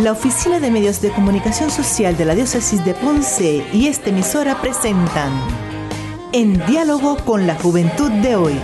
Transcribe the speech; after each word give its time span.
La 0.00 0.12
Oficina 0.12 0.60
de 0.60 0.70
Medios 0.70 1.02
de 1.02 1.10
Comunicación 1.10 1.70
Social 1.70 2.16
de 2.16 2.24
la 2.24 2.34
Diócesis 2.34 2.82
de 2.86 2.94
Ponce 2.94 3.66
y 3.70 3.86
esta 3.86 4.08
emisora 4.08 4.58
presentan 4.62 5.30
En 6.32 6.64
diálogo 6.64 7.18
con 7.18 7.46
la 7.46 7.54
juventud 7.56 8.10
de 8.10 8.34
hoy 8.34 8.58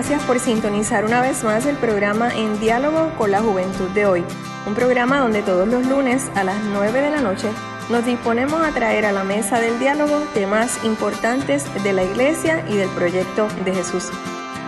gracias 0.00 0.22
por 0.22 0.40
sintonizar 0.40 1.04
una 1.04 1.20
vez 1.20 1.44
más 1.44 1.66
el 1.66 1.76
programa 1.76 2.34
En 2.34 2.58
Diálogo 2.58 3.12
con 3.18 3.30
la 3.30 3.42
Juventud 3.42 3.90
de 3.90 4.06
hoy, 4.06 4.24
un 4.66 4.74
programa 4.74 5.18
donde 5.18 5.42
todos 5.42 5.68
los 5.68 5.86
lunes 5.86 6.30
a 6.34 6.42
las 6.42 6.56
9 6.72 7.02
de 7.02 7.10
la 7.10 7.20
noche 7.20 7.50
nos 7.90 8.06
disponemos 8.06 8.62
a 8.62 8.72
traer 8.72 9.04
a 9.04 9.12
la 9.12 9.24
mesa 9.24 9.60
del 9.60 9.78
diálogo 9.78 10.22
temas 10.32 10.82
importantes 10.84 11.66
de 11.84 11.92
la 11.92 12.02
iglesia 12.02 12.64
y 12.66 12.78
del 12.78 12.88
proyecto 12.88 13.46
de 13.62 13.74
Jesús. 13.74 14.08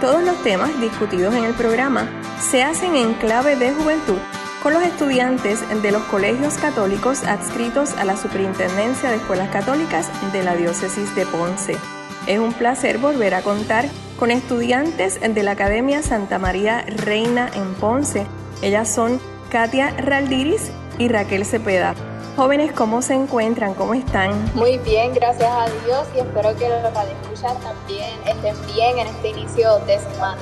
Todos 0.03 0.23
los 0.23 0.37
temas 0.43 0.79
discutidos 0.83 1.35
en 1.35 1.45
el 1.45 1.55
programa 1.55 2.11
se 2.39 2.63
hacen 2.63 2.95
en 2.95 3.15
clave 3.15 3.57
de 3.57 3.73
juventud 3.73 4.19
con 4.63 4.75
los 4.75 4.83
estudiantes 4.83 5.61
de 5.81 5.93
los 5.93 6.03
colegios 6.03 6.59
católicos 6.59 7.25
adscritos 7.25 7.95
a 7.95 8.05
la 8.05 8.19
Superintendencia 8.19 9.09
de 9.09 9.17
Escuelas 9.17 9.49
Católicas 9.49 10.11
de 10.31 10.43
la 10.43 10.57
Diócesis 10.57 11.15
de 11.15 11.25
Ponce. 11.25 11.79
Es 12.27 12.39
un 12.39 12.53
placer 12.53 12.99
volver 12.99 13.33
a 13.33 13.41
contar 13.41 13.89
con 14.23 14.31
estudiantes 14.31 15.19
de 15.21 15.43
la 15.43 15.51
Academia 15.51 16.01
Santa 16.01 16.39
María 16.39 16.85
Reina 16.87 17.51
en 17.57 17.75
Ponce. 17.75 18.25
Ellas 18.63 18.89
son 18.89 19.21
Katia 19.51 19.91
Raldiris 19.99 20.71
y 20.97 21.09
Raquel 21.09 21.45
Cepeda. 21.45 21.97
Jóvenes, 22.37 22.71
¿cómo 22.71 23.03
se 23.03 23.15
encuentran? 23.15 23.75
¿Cómo 23.75 23.95
están? 23.95 24.31
Muy 24.55 24.79
bien, 24.79 25.13
gracias 25.13 25.51
a 25.51 25.67
Dios 25.85 26.07
y 26.15 26.21
espero 26.21 26.57
que 26.57 26.69
los 26.69 26.95
radioescuchas 26.95 27.61
también 27.63 28.17
estén 28.25 28.55
bien 28.73 29.01
en 29.01 29.09
este 29.09 29.31
inicio 29.31 29.79
de 29.87 29.99
semana. 29.99 30.39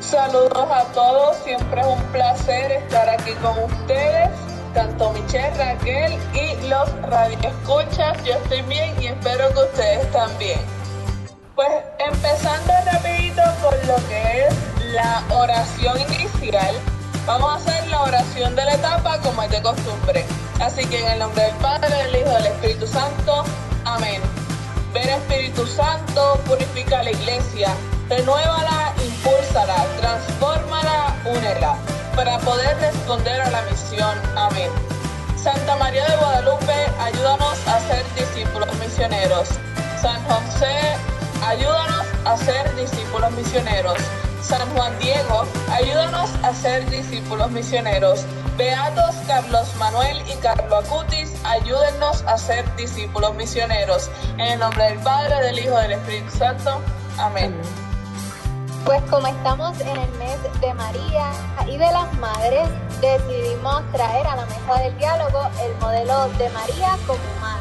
Saludos 0.00 0.68
a 0.70 0.84
todos, 0.92 1.34
siempre 1.38 1.80
es 1.80 1.86
un 1.86 2.02
placer 2.12 2.70
estar 2.70 3.08
aquí 3.08 3.32
con 3.40 3.56
ustedes, 3.64 4.28
tanto 4.74 5.10
Michelle, 5.14 5.56
Raquel 5.56 6.18
y 6.34 6.68
los 6.68 6.92
radioescuchas. 7.00 8.22
Yo 8.24 8.34
estoy 8.34 8.60
bien 8.68 8.92
y 9.00 9.06
espero 9.06 9.48
que 9.54 9.60
ustedes 9.60 10.12
también. 10.12 10.81
Pues 11.62 11.84
empezando 12.12 12.72
rapidito 12.90 13.42
con 13.62 13.74
lo 13.86 13.94
que 14.08 14.46
es 14.46 14.54
la 14.94 15.22
oración 15.30 15.96
inicial, 16.00 16.74
vamos 17.24 17.52
a 17.52 17.54
hacer 17.54 17.86
la 17.86 18.02
oración 18.02 18.56
de 18.56 18.64
la 18.64 18.74
etapa 18.74 19.20
como 19.20 19.44
es 19.44 19.50
de 19.50 19.62
costumbre. 19.62 20.26
Así 20.60 20.84
que 20.86 20.98
en 20.98 21.12
el 21.12 21.18
nombre 21.20 21.44
del 21.44 21.54
Padre, 21.58 21.88
del 21.88 22.16
Hijo 22.16 22.30
y 22.30 22.34
del 22.34 22.46
Espíritu 22.46 22.86
Santo, 22.88 23.44
amén. 23.84 24.20
Ven 24.92 25.08
Espíritu 25.08 25.64
Santo, 25.64 26.40
purifica 26.48 27.04
la 27.04 27.12
iglesia, 27.12 27.68
renuévala, 28.08 28.92
impúlsala, 29.04 29.86
transfórmala, 30.00 31.14
únela, 31.26 31.76
para 32.16 32.38
poder 32.40 32.76
responder 32.78 33.40
a 33.40 33.50
la 33.50 33.62
misión. 33.62 34.18
Amén. 34.34 34.70
Santa 35.36 35.76
María 35.76 36.04
de 36.08 36.16
Guadalupe, 36.16 36.74
ayúdanos 36.98 37.68
a 37.68 37.78
ser 37.78 38.04
discípulos 38.16 38.68
misioneros. 38.80 39.48
San 40.00 40.20
José, 40.24 40.96
ayúdanos 41.52 42.06
a 42.24 42.36
ser 42.36 42.74
discípulos 42.76 43.30
misioneros. 43.32 43.98
San 44.40 44.66
Juan 44.74 44.98
Diego, 44.98 45.44
ayúdanos 45.70 46.30
a 46.42 46.54
ser 46.54 46.88
discípulos 46.88 47.50
misioneros. 47.50 48.24
Beatos 48.56 49.14
Carlos 49.26 49.68
Manuel 49.76 50.22
y 50.26 50.34
Carlos 50.36 50.84
Acutis, 50.84 51.32
ayúdennos 51.44 52.22
a 52.22 52.38
ser 52.38 52.64
discípulos 52.76 53.34
misioneros. 53.34 54.10
En 54.34 54.52
el 54.52 54.58
nombre 54.58 54.84
del 54.84 54.98
Padre, 55.00 55.42
del 55.42 55.58
Hijo 55.58 55.78
y 55.78 55.82
del 55.82 55.92
Espíritu 55.92 56.30
Santo. 56.38 56.80
Amén. 57.18 57.54
Pues 58.86 59.02
como 59.10 59.26
estamos 59.26 59.78
en 59.80 59.96
el 59.96 60.10
mes 60.12 60.38
de 60.60 60.74
María 60.74 61.30
y 61.68 61.76
de 61.76 61.92
las 61.92 62.12
Madres, 62.14 62.68
decidimos 63.00 63.82
traer 63.92 64.26
a 64.26 64.36
la 64.36 64.46
mesa 64.46 64.82
del 64.82 64.96
diálogo 64.98 65.48
el 65.62 65.76
modelo 65.76 66.28
de 66.38 66.48
María 66.50 66.96
como 67.06 67.20
madre. 67.40 67.51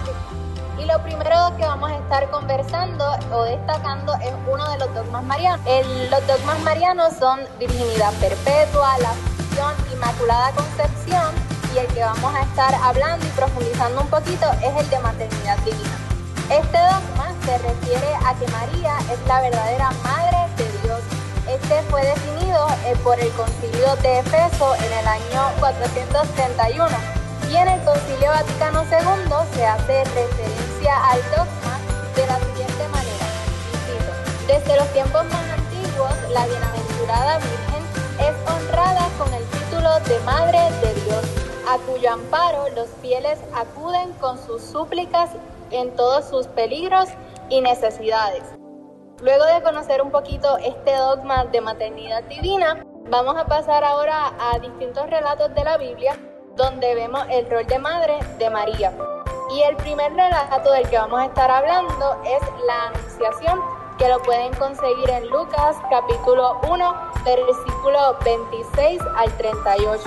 Y 0.82 0.86
lo 0.86 0.98
primero 1.04 1.56
que 1.58 1.64
vamos 1.64 1.92
a 1.92 1.96
estar 1.96 2.28
conversando 2.32 3.06
o 3.32 3.44
destacando 3.44 4.16
es 4.16 4.34
uno 4.52 4.68
de 4.72 4.80
los 4.80 4.94
dogmas 4.96 5.24
marianos. 5.24 5.64
los 6.10 6.26
dogmas 6.26 6.60
marianos 6.62 7.14
son 7.20 7.40
virginidad 7.60 8.12
perpetua, 8.14 8.98
la 8.98 9.12
fusión, 9.12 9.76
inmaculada 9.94 10.52
concepción 10.54 11.36
y 11.76 11.78
el 11.78 11.88
que 11.88 12.02
vamos 12.02 12.34
a 12.34 12.42
estar 12.42 12.74
hablando 12.74 13.24
y 13.28 13.30
profundizando 13.30 14.02
un 14.02 14.08
poquito 14.08 14.48
es 14.64 14.76
el 14.76 14.90
de 14.90 15.00
maternidad 15.00 15.58
divina. 15.60 15.98
Este 16.50 16.78
dogma 16.80 17.32
se 17.46 17.58
refiere 17.60 18.16
a 18.26 18.34
que 18.34 18.48
María 18.48 18.98
es 19.12 19.20
la 19.28 19.42
verdadera 19.42 19.92
madre 20.04 20.38
de 20.58 20.66
Dios. 20.82 21.02
Este 21.48 21.80
fue 21.92 22.04
definido 22.04 22.68
eh, 22.86 22.96
por 23.04 23.20
el 23.20 23.32
concilio 23.34 23.96
de 23.98 24.20
Efeso 24.20 24.76
en 24.76 24.94
el 24.94 25.08
año 25.08 25.44
431 25.60 26.88
y 27.52 27.56
en 27.56 27.68
el 27.68 27.84
Concilio 27.84 28.30
Vaticano 28.30 28.84
II 28.84 29.54
se 29.54 29.66
hace 29.66 30.04
referencia 30.06 30.71
al 30.90 31.22
dogma 31.30 31.80
de 32.16 32.26
la 32.26 32.40
siguiente 32.40 32.88
manera. 32.92 33.26
desde 34.48 34.76
los 34.76 34.88
tiempos 34.94 35.24
más 35.26 35.50
antiguos, 35.52 36.12
la 36.34 36.46
bienaventurada 36.48 37.38
Virgen 37.38 37.84
es 38.20 38.52
honrada 38.52 39.08
con 39.18 39.32
el 39.34 39.44
título 39.46 40.00
de 40.00 40.20
Madre 40.22 40.60
de 40.82 40.94
Dios, 41.02 41.24
a 41.70 41.78
cuyo 41.78 42.12
amparo 42.12 42.68
los 42.76 42.90
fieles 43.02 43.40
acuden 43.54 44.12
con 44.14 44.38
sus 44.44 44.62
súplicas 44.62 45.30
en 45.70 45.96
todos 45.96 46.26
sus 46.26 46.48
peligros 46.48 47.10
y 47.50 47.62
necesidades. 47.62 48.44
Luego 49.22 49.46
de 49.46 49.62
conocer 49.62 50.02
un 50.02 50.10
poquito 50.10 50.58
este 50.58 50.96
dogma 50.96 51.46
de 51.46 51.62
maternidad 51.62 52.24
divina, 52.24 52.84
vamos 53.10 53.38
a 53.38 53.46
pasar 53.46 53.84
ahora 53.84 54.34
a 54.40 54.58
distintos 54.60 55.10
relatos 55.10 55.54
de 55.54 55.64
la 55.64 55.78
Biblia 55.78 56.18
donde 56.56 56.96
vemos 56.96 57.24
el 57.30 57.50
rol 57.50 57.66
de 57.68 57.80
madre 57.80 58.20
de 58.40 58.50
María. 58.50 58.92
Y 59.52 59.64
el 59.64 59.76
primer 59.78 60.14
relato 60.14 60.72
del 60.72 60.88
que 60.90 60.98
vamos 60.98 61.20
a 61.20 61.26
estar 61.26 61.52
hablando 61.52 62.22
es 62.24 62.42
la 62.66 62.88
Anunciación, 62.88 63.60
que 63.98 64.08
lo 64.08 64.22
pueden 64.24 64.54
conseguir 64.54 65.10
en 65.10 65.30
Lucas 65.30 65.76
capítulo 65.90 66.60
1, 66.70 66.96
versículo 67.26 68.18
26 68.24 69.02
al 69.18 69.32
38. 69.38 70.04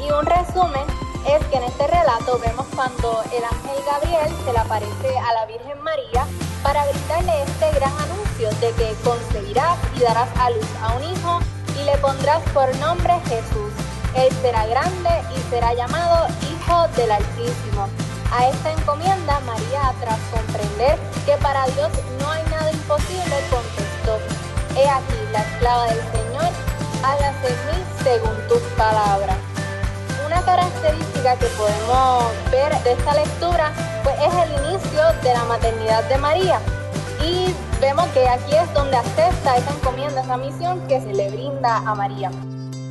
Y 0.00 0.10
un 0.10 0.26
resumen 0.26 0.84
es 1.28 1.46
que 1.46 1.56
en 1.56 1.62
este 1.62 1.86
relato 1.86 2.38
vemos 2.38 2.66
cuando 2.74 3.22
el 3.32 3.44
ángel 3.44 3.84
Gabriel 3.86 4.34
se 4.44 4.52
le 4.52 4.58
aparece 4.58 5.18
a 5.18 5.32
la 5.34 5.46
Virgen 5.46 5.80
María 5.82 6.26
para 6.62 6.84
gritarle 6.86 7.42
este 7.42 7.70
gran 7.78 7.92
anuncio 7.98 8.50
de 8.60 8.72
que 8.72 8.94
concebirás 9.04 9.78
y 9.96 10.00
darás 10.00 10.28
a 10.40 10.50
luz 10.50 10.66
a 10.82 10.96
un 10.96 11.04
hijo 11.04 11.40
y 11.80 11.84
le 11.84 11.96
pondrás 11.98 12.42
por 12.50 12.74
nombre 12.76 13.14
Jesús 13.26 13.72
él 14.16 14.32
será 14.42 14.66
grande 14.66 15.10
y 15.36 15.50
será 15.50 15.72
llamado 15.72 16.26
Hijo 16.42 16.88
del 16.96 17.12
Altísimo. 17.12 17.88
A 18.32 18.46
esta 18.48 18.70
encomienda 18.70 19.40
María, 19.40 19.92
tras 20.00 20.18
comprender 20.32 20.98
que 21.26 21.36
para 21.38 21.66
Dios 21.66 21.90
no 22.20 22.30
hay 22.30 22.42
nada 22.44 22.70
imposible, 22.70 23.34
contestó, 23.50 24.18
He 24.76 24.88
aquí 24.88 25.14
la 25.32 25.40
esclava 25.40 25.86
del 25.86 26.00
Señor, 26.12 26.52
hágase 27.02 27.48
en 27.48 27.66
mí 27.66 27.84
según 28.04 28.48
tus 28.48 28.62
palabras. 28.76 29.36
Una 30.24 30.40
característica 30.42 31.34
que 31.36 31.46
podemos 31.46 32.24
ver 32.52 32.72
de 32.84 32.92
esta 32.92 33.14
lectura 33.14 33.72
pues, 34.04 34.14
es 34.20 34.34
el 34.44 34.64
inicio 34.64 35.02
de 35.24 35.34
la 35.34 35.44
maternidad 35.44 36.04
de 36.04 36.18
María. 36.18 36.60
Y 37.20 37.52
vemos 37.80 38.06
que 38.08 38.28
aquí 38.28 38.54
es 38.54 38.72
donde 38.74 38.96
acepta 38.96 39.56
esa 39.56 39.70
encomienda, 39.72 40.20
esa 40.20 40.36
misión 40.36 40.86
que 40.86 41.00
se 41.00 41.12
le 41.12 41.30
brinda 41.30 41.78
a 41.78 41.94
María 41.96 42.30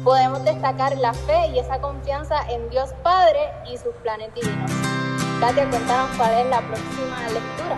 podemos 0.03 0.44
destacar 0.45 0.97
la 0.97 1.13
fe 1.13 1.50
y 1.53 1.59
esa 1.59 1.80
confianza 1.81 2.42
en 2.50 2.69
Dios 2.69 2.89
Padre 3.03 3.51
y 3.71 3.77
sus 3.77 3.94
planes 4.01 4.33
divinos. 4.33 4.88
Katia, 5.39 5.69
cuéntanos 5.69 6.09
cuál 6.18 6.33
es 6.33 6.47
la 6.47 6.59
próxima 6.59 7.18
lectura. 7.30 7.77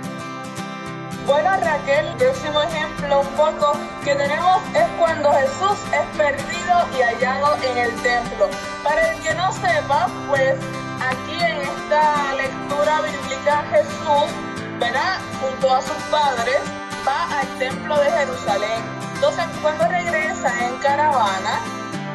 Bueno, 1.28 1.50
Raquel, 1.62 2.08
el 2.08 2.16
próximo 2.16 2.60
ejemplo 2.64 3.22
un 3.22 3.28
poco 3.36 3.74
que 4.04 4.16
tenemos 4.16 4.58
es 4.74 4.88
cuando 4.98 5.32
Jesús 5.32 5.78
es 5.94 6.18
perdido 6.18 6.88
y 6.98 7.02
hallado 7.04 7.56
en 7.62 7.78
el 7.78 7.96
templo. 8.02 8.50
Para 8.84 9.12
el 9.12 9.22
que 9.22 9.36
no 9.36 9.52
sepa, 9.54 10.10
pues 10.28 10.56
aquí 11.02 11.36
en 11.36 11.62
esta 11.62 12.34
lectura 12.34 13.02
bíblica 13.02 13.64
Jesús, 13.70 14.32
verá 14.80 15.20
junto 15.40 15.72
a 15.72 15.82
sus 15.84 15.98
padres, 16.10 16.62
va 17.08 17.40
al 17.40 17.48
templo 17.60 17.96
de 18.00 18.12
Jerusalén. 18.12 18.82
Entonces, 19.14 19.46
cuando 19.62 19.88
regresa 19.88 20.52
en 20.66 20.76
caravana, 20.78 21.62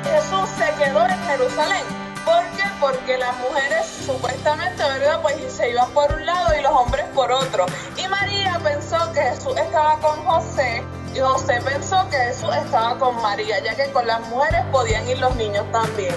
Jesús 0.02 0.50
se 0.58 0.74
quedó 0.74 1.06
en 1.06 1.22
Jerusalén. 1.22 1.84
¿Por 2.24 2.42
qué? 2.55 2.55
Porque 2.80 3.16
las 3.16 3.36
mujeres 3.38 3.86
supuestamente, 4.04 4.82
¿verdad? 4.82 5.20
Pues 5.22 5.36
se 5.52 5.70
iban 5.70 5.90
por 5.90 6.12
un 6.12 6.26
lado 6.26 6.54
y 6.58 6.62
los 6.62 6.72
hombres 6.72 7.06
por 7.14 7.32
otro. 7.32 7.66
Y 7.96 8.06
María 8.06 8.60
pensó 8.62 9.12
que 9.12 9.20
Jesús 9.22 9.56
estaba 9.56 9.98
con 10.00 10.24
José 10.24 10.82
y 11.14 11.20
José 11.20 11.60
pensó 11.64 12.06
que 12.10 12.18
Jesús 12.18 12.54
estaba 12.54 12.98
con 12.98 13.20
María, 13.22 13.58
ya 13.62 13.74
que 13.74 13.90
con 13.92 14.06
las 14.06 14.20
mujeres 14.28 14.62
podían 14.70 15.08
ir 15.08 15.18
los 15.18 15.34
niños 15.36 15.64
también. 15.72 16.14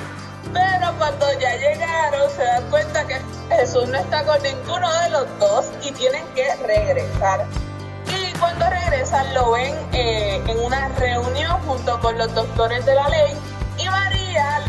Pero 0.53 0.93
cuando 0.97 1.25
ya 1.39 1.55
llegaron 1.55 2.29
se 2.31 2.43
dan 2.43 2.69
cuenta 2.69 3.07
que 3.07 3.21
Jesús 3.49 3.87
no 3.87 3.97
está 3.97 4.25
con 4.25 4.41
ninguno 4.43 4.91
de 5.01 5.09
los 5.11 5.39
dos 5.39 5.65
y 5.81 5.91
tienen 5.91 6.25
que 6.35 6.53
regresar. 6.55 7.45
Y 8.07 8.37
cuando 8.39 8.69
regresan 8.69 9.33
lo 9.33 9.51
ven 9.51 9.75
eh, 9.93 10.41
en 10.45 10.59
una 10.59 10.89
reunión 10.89 11.61
junto 11.65 11.99
con 12.01 12.17
los 12.17 12.33
doctores 12.33 12.85
de 12.85 12.95
la 12.95 13.07
ley 13.07 13.33
y 13.77 13.87
María 13.87 14.61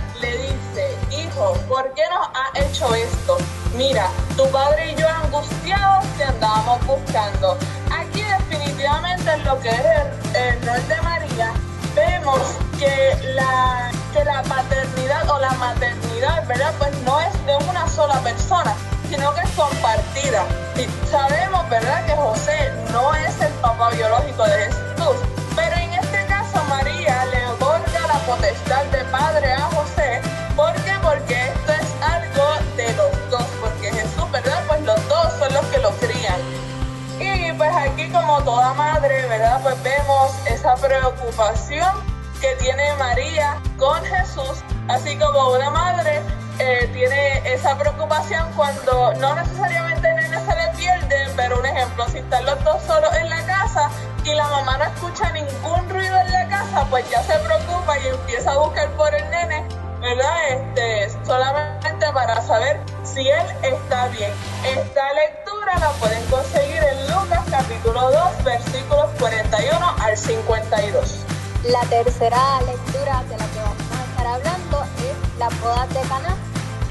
¿por 1.69 1.95
qué 1.95 2.03
nos 2.11 2.29
ha 2.29 2.59
hecho 2.59 2.95
esto? 2.95 3.39
Mira, 3.75 4.09
tu 4.37 4.47
padre 4.51 4.93
y 4.93 5.01
yo 5.01 5.09
angustiados 5.09 6.05
te 6.19 6.25
andábamos 6.25 6.87
buscando. 6.87 7.57
Aquí 7.91 8.23
definitivamente 8.23 9.31
en 9.31 9.45
lo 9.45 9.59
que 9.61 9.71
es 9.71 9.77
el, 10.35 10.67
rol 10.67 10.89
de 10.89 11.01
María, 11.01 11.53
vemos 11.95 12.41
que 12.79 13.17
la, 13.35 13.91
que 14.13 14.25
la 14.25 14.43
paternidad 14.43 15.31
o 15.31 15.39
la 15.39 15.53
maternidad, 15.53 16.47
¿verdad? 16.47 16.75
Pues 16.79 16.95
no 17.05 17.21
es 17.21 17.47
de 17.47 17.57
una 17.69 17.89
sola 17.89 18.21
persona, 18.21 18.75
sino 19.09 19.35
que 19.35 19.41
es 19.41 19.51
compartida. 19.51 20.45
Y 20.77 20.87
preocupación 40.91 41.89
que 42.41 42.57
tiene 42.57 42.93
María 42.95 43.61
con 43.79 44.05
Jesús, 44.05 44.59
así 44.89 45.17
como 45.17 45.53
una 45.53 45.71
madre 45.71 46.21
eh, 46.59 46.91
tiene 46.93 47.55
esa 47.55 47.79
preocupación 47.79 48.51
cuando 48.57 49.15
no 49.15 49.37
necesariamente 49.37 50.09
el 50.09 50.17
nene 50.17 50.45
se 50.45 50.57
le 50.57 50.69
pierde, 50.77 51.33
pero 51.37 51.61
un 51.61 51.67
ejemplo, 51.67 52.09
si 52.09 52.19
están 52.19 52.45
los 52.45 52.65
dos 52.65 52.83
solos 52.83 53.15
en 53.15 53.31
la 53.31 53.41
casa 53.47 53.89
y 54.25 54.35
la 54.35 54.49
mamá 54.49 54.79
no 54.79 54.85
escucha 54.85 55.31
ningún 55.31 55.89
ruido 55.89 56.19
en 56.19 56.33
la 56.33 56.49
casa, 56.49 56.85
pues 56.91 57.09
ya 57.09 57.23
se 57.23 57.39
preocupa 57.39 57.97
y 58.01 58.09
empieza 58.09 58.51
a 58.51 58.59
buscar 58.59 58.89
por 58.97 59.15
el 59.15 59.31
nene, 59.31 59.65
¿verdad? 60.01 60.49
Este, 60.49 61.25
solamente 61.25 62.07
para 62.13 62.41
saber 62.43 62.81
si 63.05 63.29
él 63.29 63.47
está 63.63 64.09
bien. 64.09 64.33
Esta 64.65 65.13
lectura 65.13 65.79
la 65.79 65.91
pueden 66.01 66.25
conseguir 66.27 66.83
en 66.83 67.11
Lucas 67.13 67.45
capítulo 67.49 68.11
2, 68.11 68.45
versículos 68.45 68.50
41 68.50 68.50
al 68.50 68.50
52. 70.91 71.25
La 71.71 71.81
tercera 71.89 72.61
lectura 72.63 73.23
de 73.29 73.37
la 73.39 73.47
que 73.47 73.61
vamos 73.61 73.87
a 73.95 74.05
estar 74.11 74.27
hablando 74.27 74.83
es 74.99 75.39
la 75.39 75.49
boda 75.61 75.87
de 75.87 76.01
Caná 76.09 76.37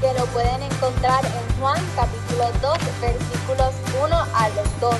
que 0.00 0.12
lo 0.18 0.24
pueden 0.26 0.62
encontrar 0.62 1.24
en 1.24 1.60
Juan 1.60 1.80
capítulo 1.94 2.48
2, 2.62 2.78
versículos 3.00 3.74
1 4.02 4.16
a 4.16 4.48
los 4.50 4.80
2. 4.80 4.96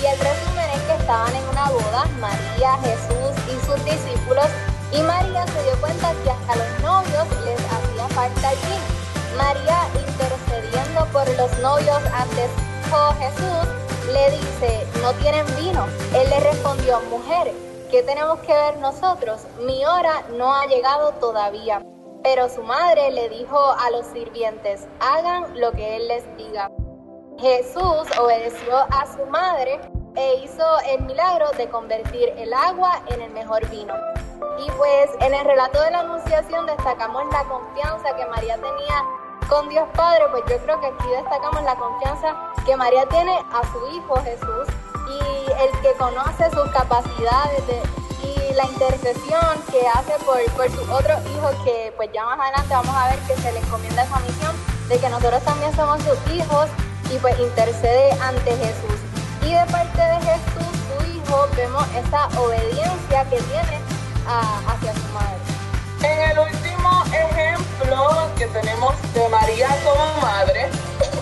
Y 0.00 0.06
el 0.06 0.18
resumen 0.18 0.70
es 0.74 0.80
que 0.82 0.94
estaban 0.94 1.34
en 1.34 1.48
una 1.48 1.68
boda, 1.68 2.04
María, 2.20 2.78
Jesús 2.80 3.32
y 3.48 3.66
sus 3.66 3.84
discípulos, 3.84 4.48
y 4.92 5.02
María 5.02 5.46
se 5.46 5.62
dio 5.64 5.76
cuenta 5.80 6.12
que 6.24 6.30
hasta 6.30 6.56
los 6.56 6.80
novios 6.80 7.26
les 7.44 7.60
hacía 7.60 8.08
falta 8.14 8.48
allí. 8.48 8.76
María, 9.36 9.88
intercediendo 9.94 11.04
por 11.12 11.28
los 11.36 11.50
novios 11.58 12.00
antes 12.14 12.48
de 12.48 13.24
Jesús, 13.24 13.84
le 14.12 14.30
dice, 14.30 14.86
no 15.02 15.12
tienen 15.14 15.44
vino. 15.56 15.86
Él 16.14 16.30
le 16.30 16.40
respondió, 16.40 17.00
mujer, 17.10 17.52
¿qué 17.90 18.02
tenemos 18.02 18.38
que 18.40 18.52
ver 18.52 18.78
nosotros? 18.78 19.46
Mi 19.60 19.84
hora 19.84 20.22
no 20.36 20.54
ha 20.54 20.66
llegado 20.66 21.12
todavía. 21.12 21.82
Pero 22.22 22.48
su 22.48 22.62
madre 22.62 23.10
le 23.10 23.28
dijo 23.28 23.58
a 23.58 23.90
los 23.90 24.06
sirvientes, 24.06 24.86
hagan 25.00 25.60
lo 25.60 25.72
que 25.72 25.96
él 25.96 26.08
les 26.08 26.36
diga. 26.36 26.70
Jesús 27.38 28.08
obedeció 28.18 28.76
a 28.78 29.06
su 29.14 29.26
madre 29.26 29.80
e 30.16 30.36
hizo 30.36 30.64
el 30.88 31.02
milagro 31.02 31.50
de 31.58 31.68
convertir 31.68 32.30
el 32.38 32.52
agua 32.54 33.02
en 33.08 33.20
el 33.20 33.30
mejor 33.32 33.68
vino. 33.68 33.94
Y 34.58 34.70
pues 34.72 35.10
en 35.20 35.34
el 35.34 35.44
relato 35.44 35.82
de 35.82 35.90
la 35.90 36.00
Anunciación 36.00 36.64
destacamos 36.66 37.24
la 37.32 37.44
confianza 37.44 38.16
que 38.16 38.24
María 38.26 38.54
tenía 38.54 39.04
con 39.48 39.68
Dios 39.68 39.86
Padre, 39.94 40.24
pues 40.30 40.42
yo 40.48 40.56
creo 40.64 40.80
que 40.80 40.86
aquí 40.86 41.08
destacamos 41.08 41.62
la 41.64 41.76
confianza 41.76 42.34
que 42.64 42.76
María 42.76 43.04
tiene 43.06 43.36
a 43.52 43.62
su 43.72 43.96
Hijo 43.96 44.16
Jesús 44.22 44.68
y 45.14 45.52
el 45.62 45.80
que 45.80 45.92
conoce 45.98 46.50
sus 46.50 46.70
capacidades 46.70 47.66
de, 47.66 47.82
la 48.54 48.66
intercesión 48.66 49.62
que 49.70 49.84
hace 49.88 50.12
por, 50.24 50.40
por 50.52 50.70
sus 50.70 50.88
otros 50.88 51.18
hijos, 51.26 51.54
que 51.64 51.92
pues 51.96 52.08
ya 52.12 52.24
más 52.24 52.38
adelante 52.38 52.72
vamos 52.72 52.94
a 52.94 53.08
ver 53.08 53.18
que 53.20 53.34
se 53.36 53.52
le 53.52 53.58
encomienda 53.58 54.04
esa 54.04 54.18
misión 54.20 54.54
de 54.88 54.98
que 54.98 55.08
nosotros 55.08 55.42
también 55.42 55.74
somos 55.74 56.00
sus 56.02 56.18
hijos 56.32 56.68
y 57.10 57.18
pues 57.18 57.38
intercede 57.40 58.12
ante 58.20 58.56
Jesús. 58.56 59.00
Y 59.42 59.52
de 59.52 59.66
parte 59.72 60.00
de 60.00 60.20
Jesús, 60.20 60.70
su 60.86 61.04
hijo, 61.10 61.48
vemos 61.56 61.84
esa 61.96 62.28
obediencia 62.40 63.24
que 63.24 63.40
tiene 63.42 63.80
hacia 64.26 64.92
su 64.94 65.08
madre. 65.12 65.54
En 66.02 66.30
el 66.30 66.38
último 66.38 67.04
ejemplo 67.12 68.30
que 68.36 68.46
tenemos 68.48 68.94
de 69.14 69.28
María 69.28 69.68
como 69.84 70.20
madre, 70.20 70.70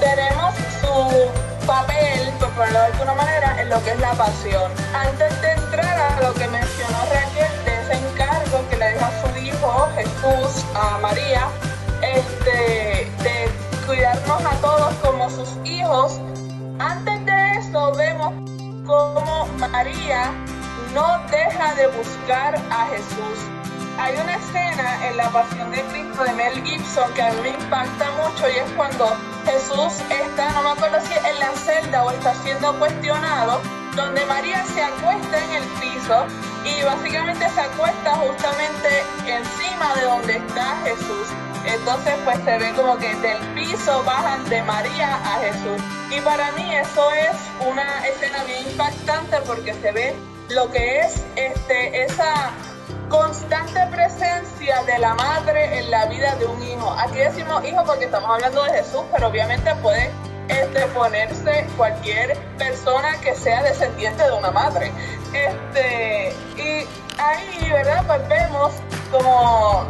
tenemos 0.01 0.55
su 0.81 1.52
papel, 1.67 2.33
por 2.39 2.51
ponerlo 2.51 2.79
de 2.81 2.87
alguna 2.87 3.15
manera, 3.15 3.61
en 3.61 3.69
lo 3.71 3.83
que 3.83 3.91
es 3.91 3.99
la 3.99 4.13
pasión. 4.13 4.71
Antes 4.95 5.41
de 5.41 5.53
entrar 5.53 5.99
a 5.99 6.21
lo 6.21 6.35
que 6.35 6.49
mencionó 6.49 6.99
Raquel, 7.13 7.65
de 7.65 7.81
ese 7.81 7.93
encargo 8.09 8.69
que 8.69 8.77
le 8.77 8.87
deja 8.93 9.07
a 9.07 9.23
su 9.23 9.39
hijo 9.39 9.89
Jesús, 9.95 10.65
a 10.75 10.99
María, 10.99 11.49
este, 12.03 13.11
de 13.23 13.51
cuidarnos 13.87 14.45
a 14.45 14.55
todos 14.61 14.95
como 15.03 15.31
sus 15.31 15.51
hijos, 15.65 16.21
antes 16.79 17.25
de 17.25 17.59
eso 17.59 17.93
vemos 17.95 18.33
cómo 18.87 19.47
María 19.71 20.33
no 20.95 21.19
deja 21.31 21.75
de 21.75 21.87
buscar 21.89 22.57
a 22.71 22.87
Jesús. 22.87 23.39
Hay 23.99 24.15
una 24.17 24.35
escena 24.35 25.07
en 25.07 25.17
la 25.17 25.31
Pasión 25.31 25.71
de 25.71 25.83
Cristo 25.83 26.25
de 26.25 26.33
Mel 26.33 26.63
Gibson 26.65 27.13
que 27.15 27.23
a 27.23 27.33
mí 27.33 27.41
me 27.43 27.49
impacta 27.51 28.11
mucho 28.13 28.49
y 28.49 28.59
es 28.59 28.71
cuando 28.73 29.17
Jesús 29.45 29.93
está, 30.11 30.51
no 30.53 30.63
me 30.63 30.71
acuerdo 30.71 30.99
si 31.01 31.13
en 31.15 31.39
la 31.39 31.51
celda 31.53 32.05
o 32.05 32.11
está 32.11 32.35
siendo 32.43 32.79
cuestionado, 32.79 33.61
donde 33.97 34.25
María 34.27 34.65
se 34.65 34.83
acuesta 34.83 35.45
en 35.45 35.53
el 35.53 35.65
piso 35.81 36.27
y 36.65 36.83
básicamente 36.83 37.49
se 37.51 37.61
acuesta 37.61 38.15
justamente 38.17 39.03
encima 39.27 39.95
de 39.95 40.03
donde 40.03 40.37
está 40.37 40.77
Jesús. 40.85 41.29
Entonces 41.65 42.15
pues 42.25 42.39
se 42.45 42.59
ve 42.59 42.73
como 42.75 42.97
que 42.99 43.15
del 43.17 43.39
piso 43.55 44.03
bajan 44.05 44.49
de 44.49 44.63
María 44.63 45.17
a 45.17 45.41
Jesús. 45.41 45.81
Y 46.11 46.21
para 46.21 46.51
mí 46.53 46.75
eso 46.75 47.11
es 47.13 47.37
una 47.67 48.07
escena 48.07 48.45
bien 48.45 48.69
impactante 48.69 49.37
porque 49.47 49.75
se 49.75 49.93
ve 49.93 50.17
lo 50.49 50.71
que 50.71 51.01
es 51.01 51.25
este, 51.37 52.05
esa 52.05 52.53
constante 53.13 53.79
presencia 53.91 54.83
de 54.85 54.99
la 54.99 55.15
madre 55.15 55.81
en 55.81 55.91
la 55.91 56.07
vida 56.07 56.35
de 56.37 56.47
un 56.47 56.63
hijo. 56.63 56.91
Aquí 56.99 57.19
decimos 57.19 57.63
hijo 57.63 57.85
porque 57.85 58.07
estamos 58.07 58.31
hablando 58.31 58.63
de 58.65 58.71
Jesús, 58.71 59.03
pero 59.13 59.29
obviamente 59.29 59.75
puede 59.83 60.11
este, 60.49 60.87
ponerse 60.87 61.67
cualquier 61.77 62.39
persona 62.57 63.21
que 63.21 63.35
sea 63.35 63.63
descendiente 63.65 64.25
de 64.25 64.33
una 64.33 64.51
madre. 64.51 64.91
Este, 65.35 66.35
y 66.57 66.87
ahí, 67.21 67.71
¿verdad? 67.71 68.03
Pues 68.07 68.27
vemos 68.29 68.73
como 69.11 69.85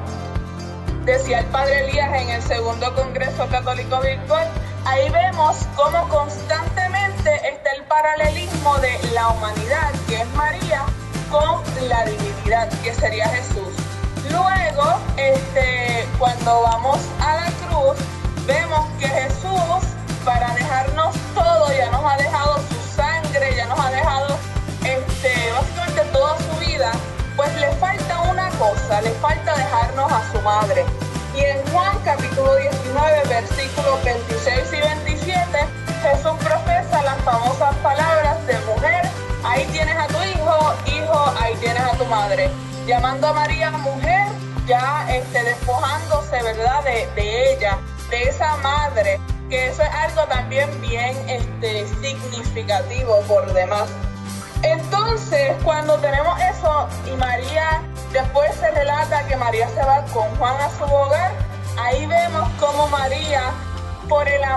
decía 1.05 1.38
el 1.38 1.47
padre 1.47 1.85
Elías 1.88 2.12
en 2.12 2.29
el 2.29 2.43
segundo 2.43 2.93
Congreso 2.97 3.47
Católico 3.49 4.00
Virtual, 4.00 4.49
ahí 4.85 5.09
vemos 5.11 5.59
cómo 5.76 6.09
constantemente 6.09 7.35
está 7.49 7.71
el 7.76 7.85
paralelismo 7.85 8.76
de 8.79 8.99
la 9.14 9.29
humanidad, 9.29 9.93
que 10.09 10.17
es 10.17 10.29
María, 10.35 10.85
con 11.33 11.62
la 11.89 12.05
divinidad, 12.05 12.69
que 12.83 12.93
sería 12.95 13.27
Jesús. 13.31 13.73
Luego, 14.31 15.01
este, 15.17 16.07
cuando 16.19 16.62
vamos 16.62 16.99
a 17.21 17.37
la 17.37 17.51
cruz, 17.67 17.97
vemos 18.47 18.87
que 19.01 19.09
Jesús, 19.09 19.83
para 20.27 20.55
dejarnos 20.55 21.17
todo, 21.35 21.73
ya 21.73 21.91
nos 21.91 22.05
ha 22.05 22.17
dejado 22.19 22.59
su 22.69 22.97
sangre, 22.97 23.57
ya 23.57 23.67
nos 23.67 23.81
ha 23.81 23.91
dejado 23.91 24.37
este, 24.85 25.33
básicamente 25.53 26.03
toda 26.12 26.37
su 26.39 26.61
vida, 26.61 26.93
pues 27.35 27.55
le 27.59 27.73
falta 27.77 28.21
una 28.31 28.51
cosa, 28.51 29.01
le 29.01 29.11
falta 29.12 29.57
dejarnos 29.57 30.12
a 30.12 30.33
su 30.33 30.41
madre. 30.43 30.85
Y 31.35 31.41
en 31.41 31.67
Juan 31.73 31.99
capítulo 32.05 32.57
19, 32.57 33.23
versículos 33.29 34.05
26 34.05 34.41
A 43.25 43.33
María 43.33 43.71
mujer, 43.71 44.26
ya 44.67 45.07
este, 45.09 45.43
despojándose, 45.45 46.43
¿verdad?, 46.43 46.83
de, 46.83 47.07
de 47.14 47.52
ella, 47.52 47.79
de 48.11 48.25
esa 48.25 48.57
madre 48.57 49.21
que 49.52 49.67
eso 49.67 49.83
es 49.83 49.91
algo 49.91 50.23
también 50.29 50.69
bien 50.81 51.14
este, 51.29 51.87
significativo 52.00 53.21
por 53.29 53.52
demás. 53.52 53.87
Entonces, 54.62 55.55
cuando 55.62 55.99
tenemos 55.99 56.41
eso 56.41 56.88
y 57.07 57.11
María, 57.19 57.83
después 58.12 58.55
se 58.55 58.71
relata 58.71 59.26
que 59.26 59.37
María 59.37 59.69
se 59.69 59.85
va 59.85 60.02
con 60.07 60.25
Juan 60.37 60.57
a 60.59 60.71
su 60.71 60.85
hogar, 60.85 61.33
ahí 61.79 62.07
vemos 62.07 62.49
cómo 62.59 62.88
María, 62.88 63.52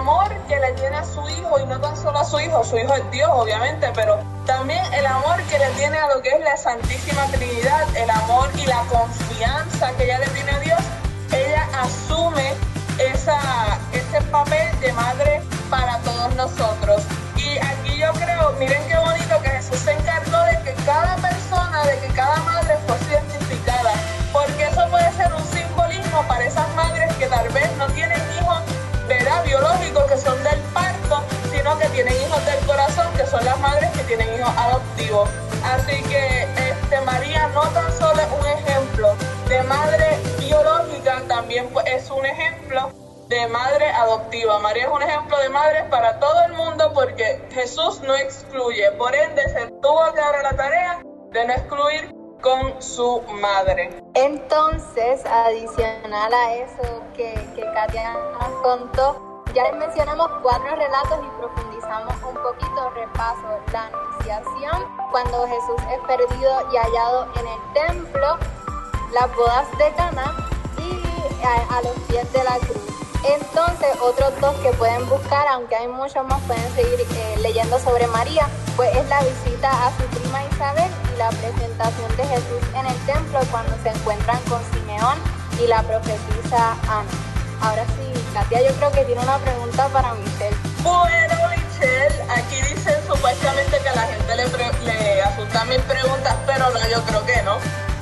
amor 0.05 0.29
que 0.47 0.59
le 0.59 0.71
tiene 0.73 0.97
a 0.97 1.03
su 1.03 1.27
hijo, 1.27 1.59
y 1.59 1.65
no 1.65 1.79
tan 1.81 1.97
solo 1.97 2.19
a 2.19 2.23
su 2.23 2.39
hijo, 2.39 2.63
su 2.63 2.77
hijo 2.77 2.93
es 2.93 3.09
Dios 3.09 3.27
obviamente, 3.33 3.91
pero 3.95 4.19
también 4.45 4.85
el 4.93 5.03
amor 5.03 5.41
que 5.49 5.57
le 5.57 5.67
tiene 5.71 5.97
a 5.97 6.07
lo 6.13 6.21
que 6.21 6.29
es 6.29 6.41
la 6.41 6.55
Santísima 6.55 7.25
Trinidad, 7.31 7.83
el 7.95 8.11
amor 8.11 8.51
y 8.55 8.67
la 8.67 8.81
confianza 8.81 9.91
que 9.97 10.03
ella 10.03 10.19
le 10.19 10.27
tiene 10.27 10.51
a 10.51 10.59
Dios, 10.59 10.79
ella 11.31 11.67
asume 11.81 12.53
esa, 12.99 13.79
ese 13.93 14.21
papel 14.29 14.79
de 14.79 14.93
madre 14.93 15.41
para 15.71 15.97
todos 16.01 16.35
nosotros. 16.35 17.01
Y 17.35 17.57
aquí 17.57 17.97
yo 17.97 18.13
creo, 18.13 18.51
miren 18.59 18.87
qué 18.87 18.97
bonito 18.99 19.41
que 19.41 19.49
Jesús 19.49 19.79
se 19.79 19.91
encargó 19.91 20.37
de 20.43 20.61
que 20.65 20.75
cada 20.85 21.15
persona, 21.15 21.83
de 21.83 21.97
que 21.97 22.13
cada 22.13 22.37
madre 22.43 22.77
fuese 22.85 23.05
identificada, 23.09 23.93
porque 24.31 24.65
eso 24.65 24.87
puede 24.91 25.11
ser 25.13 25.33
un 25.33 25.43
simbolismo 25.47 26.21
para 26.27 26.45
esas 26.45 26.69
madres 26.75 27.11
que 27.15 27.25
tal 27.25 27.49
vez 27.49 27.75
no 27.77 27.87
tienen 27.87 28.21
hijos, 28.37 28.44
tienen 34.07 34.33
hijos 34.35 34.53
adoptivos. 34.57 35.29
Así 35.63 36.03
que 36.03 36.43
este, 36.69 37.01
María 37.01 37.47
no 37.49 37.61
tan 37.69 37.91
solo 37.93 38.21
es 38.21 38.27
un 38.39 38.45
ejemplo 38.45 39.15
de 39.47 39.63
madre 39.63 40.17
biológica, 40.39 41.21
también 41.27 41.67
pues, 41.69 41.85
es 41.87 42.09
un 42.11 42.25
ejemplo 42.25 42.91
de 43.27 43.47
madre 43.47 43.89
adoptiva. 43.89 44.59
María 44.59 44.85
es 44.85 44.91
un 44.91 45.01
ejemplo 45.01 45.37
de 45.39 45.49
madre 45.49 45.83
para 45.89 46.19
todo 46.19 46.43
el 46.45 46.53
mundo 46.53 46.91
porque 46.93 47.41
Jesús 47.51 48.01
no 48.01 48.15
excluye. 48.15 48.91
Por 48.91 49.15
ende, 49.15 49.41
se 49.49 49.67
tuvo 49.81 50.11
dar 50.11 50.43
la 50.43 50.55
tarea 50.55 51.01
de 51.31 51.47
no 51.47 51.53
excluir 51.53 52.13
con 52.41 52.81
su 52.81 53.21
madre. 53.41 53.89
Entonces, 54.13 55.25
adicional 55.25 56.33
a 56.33 56.53
eso 56.53 57.01
que, 57.15 57.33
que 57.55 57.61
Katia 57.73 58.13
nos 58.13 58.61
contó, 58.61 59.34
ya 59.55 59.63
les 59.63 59.75
mencionamos 59.77 60.29
cuatro 60.41 60.75
relatos 60.75 61.19
y 61.23 61.39
profundizamos 61.39 62.13
un 62.27 62.35
poquito, 62.35 62.89
repaso, 62.89 63.57
la 63.71 63.85
anunciación, 63.87 64.83
cuando 65.11 65.47
Jesús 65.47 65.81
es 65.93 65.99
perdido 66.05 66.51
y 66.73 66.75
hallado 66.75 67.27
en 67.39 67.47
el 67.47 67.73
templo, 67.73 68.37
las 69.13 69.33
bodas 69.33 69.65
de 69.77 69.93
Cana 69.93 70.35
y 70.77 71.01
a 71.45 71.81
los 71.83 71.93
pies 72.09 72.31
de 72.33 72.43
la 72.43 72.57
cruz. 72.57 72.95
Entonces, 73.23 73.87
otros 74.01 74.33
dos 74.41 74.55
que 74.57 74.71
pueden 74.73 75.07
buscar, 75.07 75.47
aunque 75.47 75.75
hay 75.75 75.87
muchos 75.87 76.27
más, 76.27 76.41
pueden 76.41 76.75
seguir 76.75 76.99
eh, 76.99 77.37
leyendo 77.41 77.79
sobre 77.79 78.07
María, 78.07 78.47
pues 78.75 78.93
es 78.93 79.07
la 79.07 79.21
visita 79.21 79.71
a 79.71 79.89
su 79.91 80.03
prima 80.19 80.43
Isabel 80.51 80.91
y 81.13 81.17
la 81.17 81.29
presentación 81.29 82.17
de 82.17 82.25
Jesús 82.27 82.61
en 82.75 82.85
el 82.85 83.05
templo 83.05 83.39
cuando 83.51 83.71
se 83.81 83.89
encuentran 83.89 84.39
con 84.49 84.61
Simeón 84.73 85.17
y 85.63 85.67
la 85.67 85.81
profetisa 85.81 86.75
Ana. 86.89 87.09
Ahora 87.61 87.85
sí, 87.85 88.04
Katia, 88.35 88.67
yo 88.67 88.75
creo 88.75 88.91
que 88.91 89.05
tiene 89.05 89.21
una 89.21 89.37
pregunta 89.37 89.87
para 89.93 90.13
Michelle. 90.15 90.57
Bueno, 90.83 91.35
Michelle, 91.55 92.21
aquí 92.29 92.57
dicen 92.63 92.95
supuestamente 93.07 93.79
que 93.79 93.87
a 93.87 93.95
la 93.95 94.01
gente 94.01 94.35
le, 94.35 94.45
le 94.83 95.21
asustan 95.21 95.69
mis 95.69 95.79
preguntas, 95.79 96.35
pero 96.45 96.69
no, 96.69 96.79
yo 96.89 97.01
creo 97.05 97.25
que 97.25 97.41
no. 97.43 97.55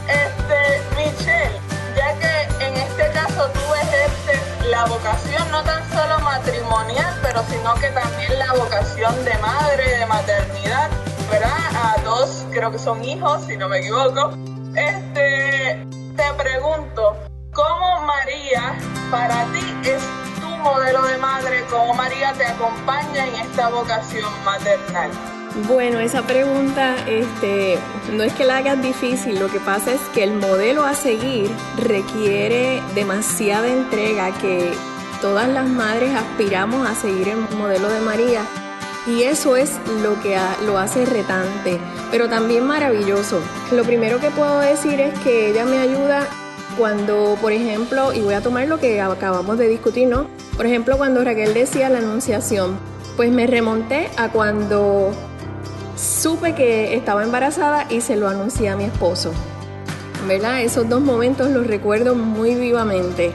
Este, 0.07 0.81
Michelle, 0.97 1.59
ya 1.95 2.17
que 2.17 2.65
en 2.65 2.75
este 2.77 3.11
caso 3.11 3.47
tú 3.53 3.59
ejerces 3.75 4.41
la 4.71 4.85
vocación 4.85 5.51
no 5.51 5.61
tan 5.61 5.87
solo 5.91 6.17
matrimonial, 6.21 7.15
pero 7.21 7.43
sino 7.51 7.75
que 7.75 7.89
también 7.89 8.39
la 8.39 8.53
vocación 8.53 9.13
de 9.25 9.37
madre, 9.37 9.99
de 9.99 10.05
maternidad, 10.07 10.89
¿verdad? 11.29 11.59
A 11.75 12.01
dos, 12.01 12.43
creo 12.51 12.71
que 12.71 12.79
son 12.79 13.05
hijos, 13.05 13.43
si 13.45 13.55
no 13.55 13.69
me 13.69 13.81
equivoco. 13.81 14.33
Este, 14.75 15.85
te 16.17 16.33
pregunto, 16.39 17.19
¿cómo 17.53 18.01
María 18.07 18.75
para 19.11 19.45
ti 19.53 19.61
es 19.87 20.01
¿Cómo 22.23 22.35
María 22.35 22.45
te 22.45 22.45
acompaña 22.45 23.27
en 23.27 23.35
esta 23.35 23.67
vocación 23.67 24.31
maternal? 24.45 25.11
Bueno, 25.67 25.99
esa 25.99 26.21
pregunta 26.21 26.95
este, 27.05 27.77
no 28.13 28.23
es 28.23 28.31
que 28.33 28.45
la 28.45 28.57
hagas 28.57 28.81
difícil, 28.81 29.39
lo 29.39 29.49
que 29.49 29.59
pasa 29.59 29.91
es 29.91 29.99
que 30.13 30.23
el 30.23 30.33
modelo 30.33 30.85
a 30.85 30.93
seguir 30.93 31.51
requiere 31.77 32.81
demasiada 32.95 33.67
entrega 33.67 34.31
que 34.39 34.71
todas 35.21 35.49
las 35.49 35.67
madres 35.67 36.15
aspiramos 36.15 36.87
a 36.87 36.95
seguir 36.95 37.27
el 37.27 37.39
modelo 37.57 37.89
de 37.89 37.99
María 37.99 38.45
y 39.05 39.23
eso 39.23 39.57
es 39.57 39.71
lo 40.01 40.19
que 40.21 40.39
lo 40.65 40.77
hace 40.77 41.05
retante, 41.05 41.77
pero 42.09 42.29
también 42.29 42.65
maravilloso. 42.65 43.41
Lo 43.71 43.83
primero 43.83 44.21
que 44.21 44.31
puedo 44.31 44.59
decir 44.59 45.01
es 45.01 45.17
que 45.19 45.49
ella 45.49 45.65
me 45.65 45.79
ayuda 45.79 46.27
cuando, 46.77 47.37
por 47.41 47.51
ejemplo, 47.51 48.13
y 48.13 48.21
voy 48.21 48.33
a 48.33 48.41
tomar 48.41 48.67
lo 48.67 48.79
que 48.79 49.01
acabamos 49.01 49.57
de 49.57 49.67
discutir, 49.67 50.07
¿no? 50.07 50.27
Por 50.55 50.65
ejemplo, 50.65 50.97
cuando 50.97 51.23
Raquel 51.23 51.53
decía 51.53 51.89
la 51.89 51.99
anunciación, 51.99 52.77
pues 53.15 53.31
me 53.31 53.47
remonté 53.47 54.09
a 54.17 54.29
cuando 54.29 55.11
supe 55.95 56.53
que 56.53 56.95
estaba 56.95 57.23
embarazada 57.23 57.85
y 57.89 58.01
se 58.01 58.15
lo 58.15 58.27
anuncié 58.27 58.69
a 58.69 58.75
mi 58.75 58.85
esposo. 58.85 59.31
¿Verdad? 60.27 60.61
Esos 60.61 60.87
dos 60.87 61.01
momentos 61.01 61.49
los 61.49 61.67
recuerdo 61.67 62.15
muy 62.15 62.55
vivamente. 62.55 63.33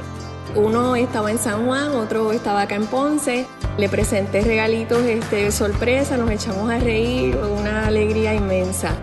Uno 0.54 0.96
estaba 0.96 1.30
en 1.30 1.38
San 1.38 1.66
Juan, 1.66 1.90
otro 1.90 2.32
estaba 2.32 2.62
acá 2.62 2.76
en 2.76 2.86
Ponce. 2.86 3.46
Le 3.76 3.88
presenté 3.88 4.40
regalitos 4.40 5.04
este, 5.04 5.50
sorpresa, 5.52 6.16
nos 6.16 6.30
echamos 6.30 6.70
a 6.70 6.78
reír, 6.78 7.36
una 7.36 7.86
alegría 7.86 8.34
inmensa. 8.34 8.96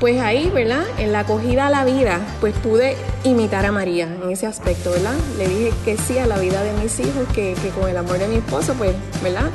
Pues 0.00 0.20
ahí, 0.20 0.50
¿verdad? 0.50 0.84
En 0.98 1.12
la 1.12 1.20
acogida 1.20 1.66
a 1.66 1.70
la 1.70 1.84
vida, 1.84 2.20
pues 2.40 2.54
pude 2.54 2.96
imitar 3.24 3.66
a 3.66 3.72
María 3.72 4.04
en 4.22 4.30
ese 4.30 4.46
aspecto, 4.46 4.92
¿verdad? 4.92 5.14
Le 5.36 5.48
dije 5.48 5.72
que 5.84 5.96
sí 5.96 6.18
a 6.18 6.26
la 6.26 6.38
vida 6.38 6.62
de 6.62 6.72
mis 6.74 7.00
hijos, 7.00 7.26
que, 7.34 7.54
que 7.60 7.70
con 7.70 7.88
el 7.90 7.96
amor 7.96 8.18
de 8.18 8.28
mi 8.28 8.36
esposo, 8.36 8.74
pues, 8.74 8.92
¿verdad? 9.22 9.50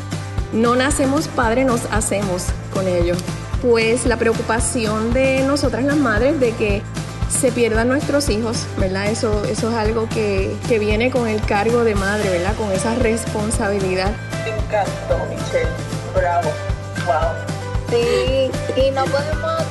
No 0.51 0.75
nacemos 0.75 1.27
padres, 1.29 1.65
nos 1.65 1.85
hacemos 1.91 2.47
con 2.73 2.87
ellos 2.87 3.17
pues 3.63 4.05
la 4.05 4.17
preocupación 4.17 5.13
de 5.13 5.41
nosotras 5.47 5.85
las 5.85 5.95
madres 5.95 6.37
de 6.39 6.51
que 6.51 6.81
se 7.29 7.51
pierdan 7.51 7.87
nuestros 7.87 8.29
hijos, 8.29 8.65
¿verdad? 8.77 9.07
Eso, 9.07 9.43
eso 9.45 9.69
es 9.69 9.75
algo 9.75 10.07
que, 10.09 10.53
que 10.67 10.79
viene 10.79 11.09
con 11.09 11.27
el 11.27 11.41
cargo 11.41 11.85
de 11.85 11.95
madre, 11.95 12.29
¿verdad? 12.29 12.53
Con 12.57 12.71
esa 12.73 12.93
responsabilidad. 12.95 14.11
Me 14.43 14.49
encantó, 14.49 15.17
Michelle. 15.29 15.69
Bravo. 16.13 16.49
Wow. 17.05 17.31
Sí, 17.89 18.51
y 18.75 18.91
no 18.91 19.05
podemos 19.05 19.63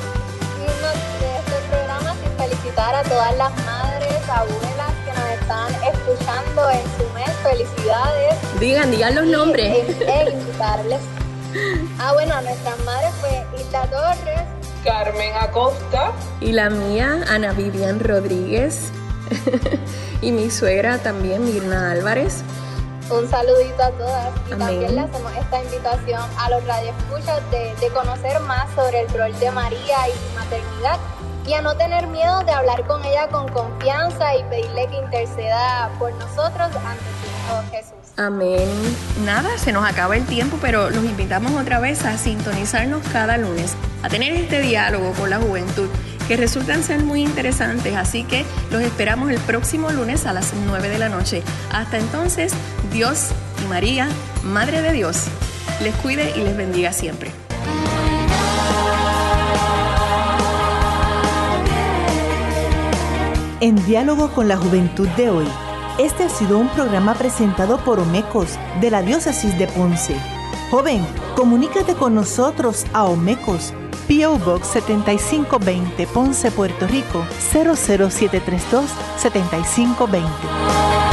felicitar 2.73 2.95
a 2.95 3.03
todas 3.03 3.37
las 3.37 3.65
madres, 3.65 4.29
abuelas 4.29 4.93
que 5.05 5.13
nos 5.13 5.29
están 5.29 5.73
escuchando 5.93 6.69
en 6.71 6.83
su 6.97 7.13
mes. 7.13 7.29
Felicidades. 7.43 8.59
Digan, 8.59 8.91
digan 8.91 9.15
los 9.15 9.25
nombres. 9.25 9.99
E, 9.99 10.29
invitarles 10.31 11.01
Ah, 11.99 12.13
bueno, 12.13 12.41
nuestras 12.41 12.79
madres 12.79 13.11
fue 13.21 13.45
Hilda 13.55 13.85
Torres, 13.85 14.41
Carmen 14.83 15.31
Acosta 15.39 16.11
y 16.41 16.51
la 16.51 16.71
mía, 16.71 17.23
Ana 17.29 17.53
Vivian 17.53 17.99
Rodríguez. 17.99 18.91
y 20.21 20.31
mi 20.31 20.49
suegra 20.49 20.97
también, 20.97 21.45
Mirna 21.45 21.91
Álvarez. 21.91 22.41
Un 23.11 23.29
saludito 23.29 23.83
a 23.83 23.91
todas 23.91 24.31
y 24.47 24.55
también 24.55 24.95
le 24.95 25.01
hacemos 25.01 25.31
esta 25.35 25.61
invitación 25.61 26.21
a 26.37 26.49
los 26.49 26.65
radioescuchas 26.65 27.51
de, 27.51 27.75
de 27.79 27.87
conocer 27.93 28.39
más 28.39 28.65
sobre 28.73 29.01
el 29.01 29.09
rol 29.09 29.39
de 29.39 29.51
María 29.51 30.07
y 30.07 30.11
su 30.11 30.35
maternidad 30.35 30.97
y 31.45 31.53
a 31.53 31.61
no 31.61 31.75
tener 31.75 32.07
miedo 32.07 32.43
de 32.43 32.51
hablar 32.51 32.85
con 32.87 33.03
ella 33.03 33.27
con 33.27 33.47
confianza 33.49 34.35
y 34.35 34.43
pedirle 34.43 34.87
que 34.87 34.97
interceda 34.97 35.89
por 35.99 36.13
nosotros 36.13 36.69
ante 36.75 37.03
Hijo 37.23 37.63
Jesús. 37.71 37.93
Amén. 38.15 38.69
Nada, 39.25 39.57
se 39.57 39.71
nos 39.71 39.85
acaba 39.85 40.15
el 40.15 40.25
tiempo, 40.25 40.57
pero 40.61 40.89
los 40.89 41.03
invitamos 41.03 41.51
otra 41.59 41.79
vez 41.79 42.05
a 42.05 42.17
sintonizarnos 42.17 43.01
cada 43.11 43.37
lunes, 43.37 43.75
a 44.03 44.09
tener 44.09 44.33
este 44.33 44.61
diálogo 44.61 45.11
con 45.13 45.29
la 45.29 45.39
juventud 45.39 45.89
que 46.27 46.37
resultan 46.37 46.83
ser 46.83 47.03
muy 47.03 47.21
interesantes, 47.21 47.95
así 47.95 48.23
que 48.23 48.45
los 48.71 48.81
esperamos 48.81 49.29
el 49.29 49.39
próximo 49.39 49.91
lunes 49.91 50.25
a 50.25 50.33
las 50.33 50.53
9 50.53 50.89
de 50.89 50.99
la 50.99 51.09
noche. 51.09 51.43
Hasta 51.71 51.97
entonces, 51.97 52.53
Dios 52.91 53.29
y 53.63 53.67
María, 53.67 54.07
Madre 54.43 54.81
de 54.81 54.93
Dios, 54.93 55.25
les 55.81 55.93
cuide 55.95 56.33
y 56.37 56.43
les 56.43 56.55
bendiga 56.55 56.93
siempre. 56.93 57.31
En 63.63 63.77
diálogo 63.85 64.27
con 64.27 64.49
la 64.49 64.57
juventud 64.57 65.07
de 65.15 65.29
hoy 65.29 65.47
este 65.97 66.25
ha 66.25 66.29
sido 66.29 66.59
un 66.59 66.67
programa 66.67 67.13
presentado 67.13 67.77
por 67.77 67.97
Omecos 67.97 68.59
de 68.81 68.91
la 68.91 69.01
Diócesis 69.01 69.57
de 69.57 69.67
Ponce. 69.67 70.17
Joven, 70.69 71.07
comunícate 71.37 71.93
con 71.93 72.13
nosotros 72.13 72.85
a 72.91 73.05
Omecos, 73.05 73.73
PO 74.09 74.37
Box 74.39 74.67
7520 74.67 76.07
Ponce, 76.07 76.51
Puerto 76.51 76.87
Rico 76.87 77.25
00732 77.53 78.83
7520. 79.15 81.12